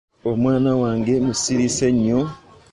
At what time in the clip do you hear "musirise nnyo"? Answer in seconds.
1.25-2.19